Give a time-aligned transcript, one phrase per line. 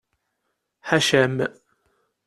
[0.89, 1.35] Ḥaca-m!